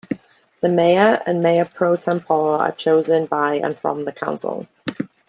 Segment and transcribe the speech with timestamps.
[0.61, 4.65] The mayor and mayor pro tempore are chosen by and from the council.